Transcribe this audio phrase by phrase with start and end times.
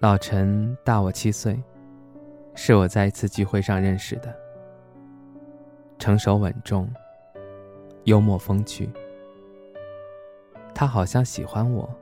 [0.00, 1.60] 老陈大我七岁，
[2.54, 4.32] 是我在一次聚会上认识的。
[5.98, 6.88] 成熟稳重，
[8.04, 8.88] 幽默风趣。
[10.72, 11.92] 他好像喜欢我，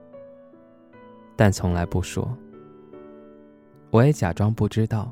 [1.36, 2.28] 但从来不说。
[3.90, 5.10] 我也假装不知道。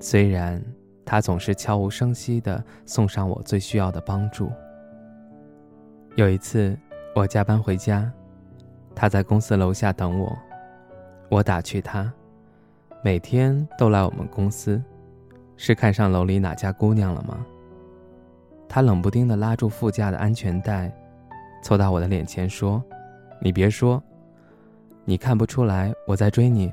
[0.00, 0.60] 虽然
[1.04, 4.50] 他总是悄无声息地送上我最需要的帮助。
[6.16, 6.76] 有一次
[7.14, 8.10] 我加班回家，
[8.96, 10.36] 他在公司楼下等我。
[11.28, 12.12] 我打趣他，
[13.02, 14.82] 每天都来我们公司，
[15.56, 17.44] 是看上楼里哪家姑娘了吗？
[18.68, 20.92] 他冷不丁地拉住副驾的安全带，
[21.62, 22.82] 凑到我的脸前说
[23.40, 24.02] ：“你别说，
[25.04, 26.72] 你看不出来我在追你。”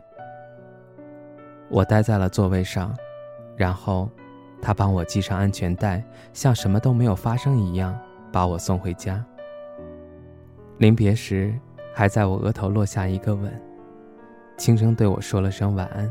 [1.69, 2.95] 我待在了座位上，
[3.55, 4.09] 然后
[4.61, 6.03] 他帮我系上安全带，
[6.33, 7.97] 像什么都没有发生一样
[8.31, 9.23] 把我送回家。
[10.77, 11.53] 临别时，
[11.93, 13.51] 还在我额头落下一个吻。
[14.61, 16.07] 轻声对我说了声晚安，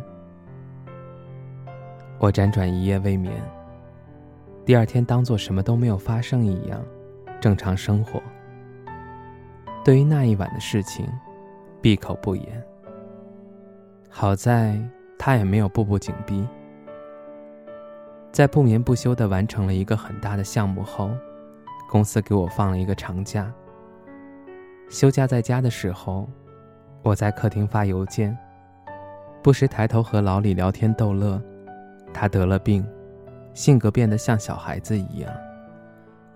[2.19, 3.33] 我辗转一夜未眠。
[4.65, 6.83] 第二天当做什么都没有发生一样，
[7.41, 8.21] 正常生活。
[9.85, 11.07] 对于那一晚的事情，
[11.81, 12.61] 闭口不言。
[14.09, 14.77] 好在
[15.17, 16.45] 他也没有步步紧逼。
[18.33, 21.13] 在不眠不休地完成了一个很大的项目后，
[21.89, 23.49] 公司给我放了一个长假。
[24.89, 26.29] 休假在家的时候。
[27.03, 28.37] 我在客厅发邮件，
[29.43, 31.41] 不时抬头和老李聊天逗乐。
[32.13, 32.87] 他得了病，
[33.55, 35.33] 性格变得像小孩子一样，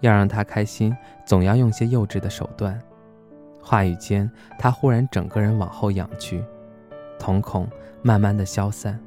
[0.01, 0.97] 要让他开心，
[1.27, 2.81] 总要用些幼稚的手段。
[3.61, 6.43] 话语间，他忽然整个人往后仰去，
[7.19, 7.69] 瞳孔
[8.03, 8.99] 慢慢的消散。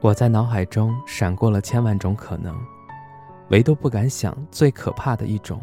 [0.00, 2.56] 我在脑海中闪过了千万种可能，
[3.48, 5.60] 唯独不敢想最可怕的一种。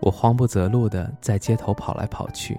[0.00, 2.58] 我慌不择路的在街头跑来跑去。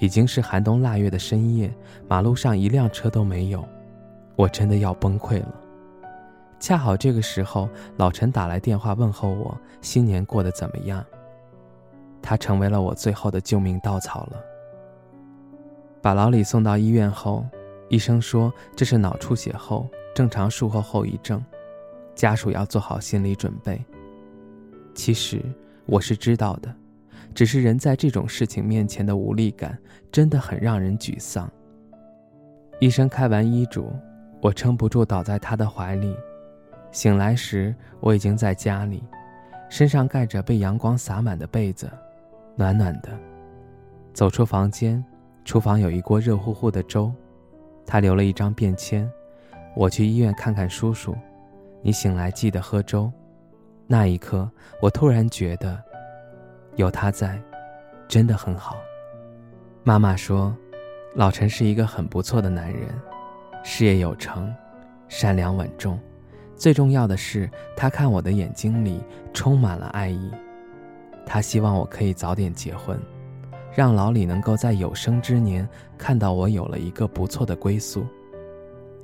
[0.00, 1.72] 已经是寒冬腊月的深夜，
[2.08, 3.66] 马路上一辆车都没有，
[4.34, 5.54] 我真的要崩溃了。
[6.58, 11.04] 恰好这个时候，老陈打来电话问候我新年过得怎么样。
[12.22, 14.40] 他成为了我最后的救命稻草了。
[16.02, 17.44] 把老李送到医院后，
[17.88, 21.42] 医生说这是脑出血后正常术后后遗症，
[22.14, 23.80] 家属要做好心理准备。
[24.94, 25.42] 其实
[25.84, 26.74] 我是知道的。
[27.36, 29.78] 只是人在这种事情面前的无力感，
[30.10, 31.46] 真的很让人沮丧。
[32.80, 33.92] 医生开完医嘱，
[34.40, 36.16] 我撑不住倒在他的怀里。
[36.90, 39.04] 醒来时，我已经在家里，
[39.68, 41.90] 身上盖着被阳光洒满的被子，
[42.56, 43.10] 暖暖的。
[44.14, 45.04] 走出房间，
[45.44, 47.12] 厨房有一锅热乎乎的粥。
[47.84, 49.06] 他留了一张便签
[49.76, 51.14] ：“我去医院看看叔叔，
[51.82, 53.12] 你醒来记得喝粥。”
[53.86, 55.84] 那一刻，我突然觉得。
[56.76, 57.40] 有他在，
[58.06, 58.76] 真的很好。
[59.82, 60.54] 妈妈说，
[61.14, 62.88] 老陈是一个很不错的男人，
[63.64, 64.54] 事业有成，
[65.08, 65.98] 善良稳重，
[66.54, 70.30] 最重要的是，他看我的眼睛里充满了爱意。
[71.24, 73.00] 他希望我可以早点结婚，
[73.74, 75.66] 让老李能够在有生之年
[75.96, 78.06] 看到我有了一个不错的归宿。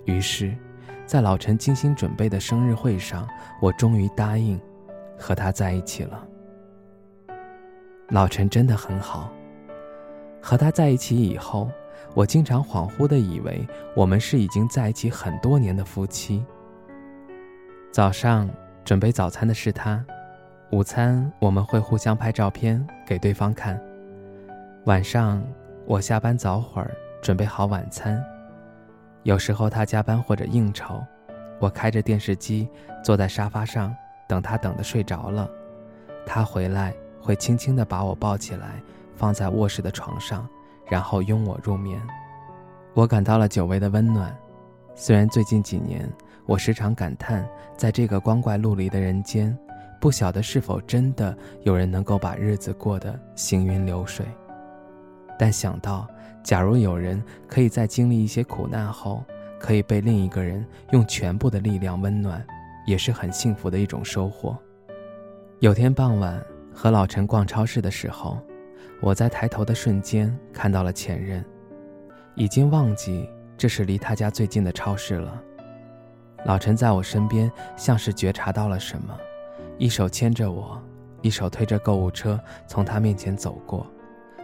[0.04, 0.54] 于是，
[1.06, 3.26] 在老陈精心准备的生日会上，
[3.60, 4.60] 我终于答应
[5.18, 6.28] 和他在一起了。
[8.08, 9.32] 老陈真的很好。
[10.40, 11.70] 和他在一起以后，
[12.14, 16.44] 我经常恍惚的以为我们是已经在一起很多年的夫妻。
[17.92, 18.50] 早上
[18.84, 20.04] 准备早餐的是他，
[20.70, 23.80] 午餐我们会互相拍照片给对方看。
[24.86, 25.42] 晚上
[25.86, 26.90] 我下班早会儿
[27.22, 28.22] 准备好晚餐。
[29.22, 31.00] 有时候他加班或者应酬，
[31.60, 32.68] 我开着电视机
[33.04, 33.94] 坐在沙发上
[34.26, 35.48] 等他，等的睡着了，
[36.26, 36.92] 他回来。
[37.22, 38.82] 会轻轻地把我抱起来，
[39.14, 40.46] 放在卧室的床上，
[40.86, 42.02] 然后拥我入眠。
[42.92, 44.36] 我感到了久违的温暖。
[44.94, 46.06] 虽然最近几年，
[46.44, 49.56] 我时常感叹，在这个光怪陆离的人间，
[50.00, 54.26] 不晓得是否真的有人能够把日子过得行云流水。
[55.38, 56.06] 但想到，
[56.42, 59.24] 假如有人可以在经历一些苦难后，
[59.58, 62.44] 可以被另一个人用全部的力量温暖，
[62.84, 64.58] 也是很幸福的一种收获。
[65.60, 66.38] 有天傍晚。
[66.74, 68.38] 和老陈逛超市的时候，
[69.00, 71.44] 我在抬头的瞬间看到了前任，
[72.34, 75.40] 已经忘记这是离他家最近的超市了。
[76.44, 79.16] 老陈在我身边，像是觉察到了什么，
[79.78, 80.80] 一手牵着我，
[81.20, 83.86] 一手推着购物车从他面前走过，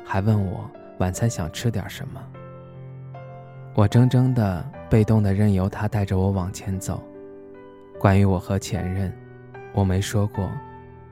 [0.05, 2.21] 还问我晚餐想吃点什么。
[3.75, 7.03] 我怔怔的、被动的任由他带着我往前走。
[7.99, 9.13] 关于我和前任，
[9.73, 10.49] 我没说过，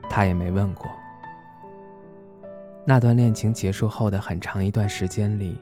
[0.09, 0.89] 他也没问过。
[2.89, 5.59] 那段恋情结束后的很长一段时间里，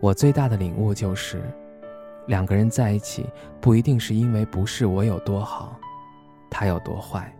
[0.00, 1.40] 我最大的领悟就是，
[2.26, 3.24] 两个人在一起
[3.60, 5.78] 不一定是因为不是我有多好，
[6.50, 7.32] 他有多坏。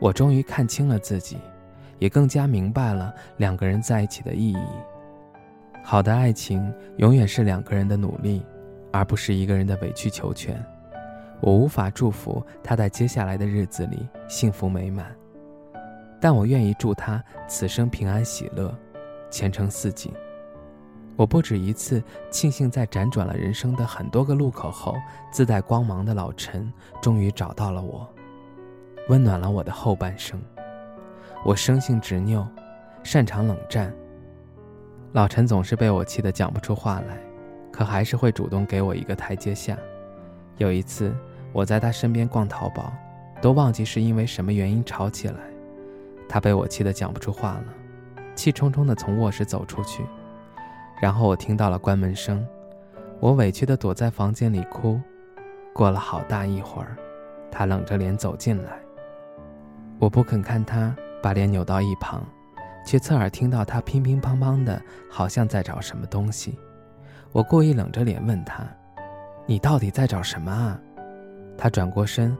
[0.00, 1.38] 我终于看清了自己，
[2.00, 4.58] 也更加明白了两个人在一起的意义。
[5.84, 8.44] 好的爱情永远是两个人的努力，
[8.92, 10.60] 而不是一个人的委曲求全。
[11.40, 15.06] 我无法祝福他在接下来的日子里幸福美满。
[16.20, 18.76] 但我愿意祝他此生平安喜乐，
[19.30, 20.12] 前程似锦。
[21.16, 24.94] 我不止一次庆幸，在辗转了人生的很多个路口后，
[25.32, 26.72] 自带光芒的老陈
[27.02, 28.08] 终于找到了我，
[29.08, 30.40] 温暖了我的后半生。
[31.44, 32.46] 我生性执拗，
[33.02, 33.92] 擅长冷战。
[35.12, 37.18] 老陈总是被我气得讲不出话来，
[37.72, 39.76] 可还是会主动给我一个台阶下。
[40.56, 41.12] 有一次，
[41.52, 42.92] 我在他身边逛淘宝，
[43.40, 45.40] 都忘记是因为什么原因吵起来。
[46.28, 47.64] 他被我气得讲不出话了，
[48.34, 50.04] 气冲冲地从卧室走出去，
[51.00, 52.46] 然后我听到了关门声，
[53.18, 55.00] 我委屈地躲在房间里哭。
[55.72, 56.96] 过了好大一会儿，
[57.50, 58.78] 他冷着脸走进来，
[59.98, 62.22] 我不肯看他，把脸扭到一旁，
[62.84, 66.58] 却侧耳听到他乒乒乓乓的，好像在找什么东西。
[67.30, 68.64] 我故意冷着脸问他
[69.46, 70.80] ：“你到底在找什么啊？”
[71.56, 72.36] 他转过身：“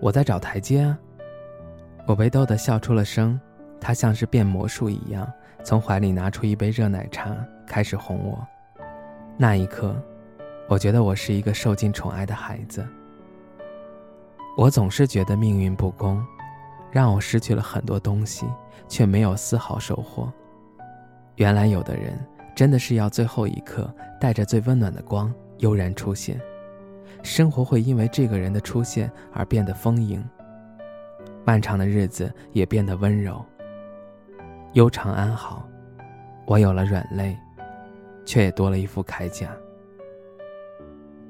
[0.00, 0.98] 我在找台阶啊。”
[2.10, 3.38] 我被逗得笑出了声，
[3.80, 8.44] 他像是变魔术一样，从怀里拿出一杯热奶茶，开始哄我。
[9.36, 9.94] 那一刻，
[10.68, 12.84] 我觉得我是一个受尽宠爱的孩子。
[14.56, 16.20] 我总是觉得命运不公，
[16.90, 18.44] 让我失去了很多东西，
[18.88, 20.28] 却没有丝毫收获。
[21.36, 22.18] 原来有的人
[22.56, 23.88] 真的是要最后一刻，
[24.20, 26.40] 带着最温暖的光悠然出现，
[27.22, 30.20] 生活会因为这个人的出现而变得丰盈。
[31.44, 33.44] 漫长的日子也变得温柔。
[34.74, 35.68] 悠长安好，
[36.46, 37.36] 我有了软肋，
[38.24, 39.50] 却也多了一副铠甲。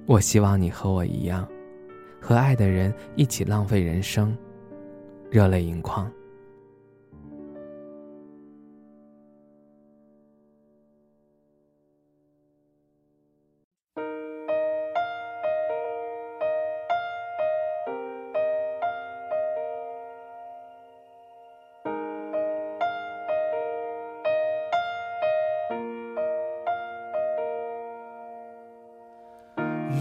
[0.07, 1.49] 我希望你和我一样，
[2.21, 4.37] 和爱的人一起浪费人生，
[5.31, 6.11] 热泪盈眶。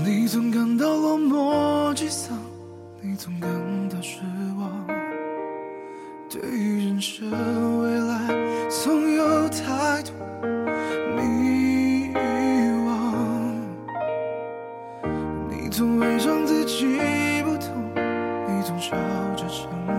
[0.05, 2.37] 你总感到落寞沮丧，
[3.01, 3.49] 你总感
[3.89, 4.21] 到失
[4.57, 4.87] 望。
[6.29, 7.29] 对于人生
[7.81, 8.27] 未来，
[8.69, 10.13] 总有太多
[11.17, 12.87] 迷惘。
[15.49, 16.97] 你总伪装自己
[17.43, 18.95] 不痛，你总笑
[19.35, 19.98] 着成长。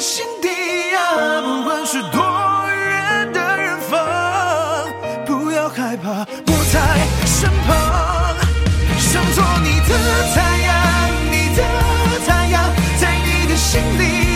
[0.00, 2.22] 心底呀不管是多
[2.72, 4.88] 远的远方
[5.26, 8.34] 不要害怕我在身旁。
[8.98, 9.94] 想做你的
[10.34, 11.62] 太阳你的
[12.26, 12.64] 太阳
[12.98, 14.29] 在你的心里。